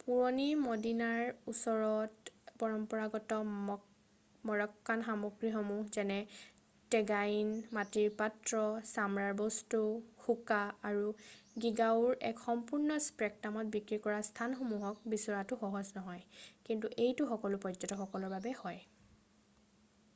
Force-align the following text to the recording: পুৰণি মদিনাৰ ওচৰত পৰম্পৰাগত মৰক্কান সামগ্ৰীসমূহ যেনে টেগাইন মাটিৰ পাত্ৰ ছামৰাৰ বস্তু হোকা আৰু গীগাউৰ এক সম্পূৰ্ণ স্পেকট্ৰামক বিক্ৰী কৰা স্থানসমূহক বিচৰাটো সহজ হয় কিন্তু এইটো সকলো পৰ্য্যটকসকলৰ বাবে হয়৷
পুৰণি 0.00 0.44
মদিনাৰ 0.62 1.26
ওচৰত 1.52 2.32
পৰম্পৰাগত 2.62 3.36
মৰক্কান 4.48 5.04
সামগ্ৰীসমূহ 5.10 5.84
যেনে 5.98 6.16
টেগাইন 6.96 7.52
মাটিৰ 7.78 8.10
পাত্ৰ 8.24 8.64
ছামৰাৰ 8.96 9.38
বস্তু 9.42 9.82
হোকা 10.26 10.60
আৰু 10.92 11.06
গীগাউৰ 11.66 12.18
এক 12.32 12.42
সম্পূৰ্ণ 12.50 13.00
স্পেকট্ৰামক 13.08 13.72
বিক্ৰী 13.78 14.00
কৰা 14.10 14.20
স্থানসমূহক 14.32 15.08
বিচৰাটো 15.16 15.60
সহজ 15.64 15.96
হয় 16.10 16.28
কিন্তু 16.70 16.94
এইটো 17.06 17.32
সকলো 17.36 17.64
পৰ্য্যটকসকলৰ 17.66 18.38
বাবে 18.38 18.58
হয়৷ 18.62 18.86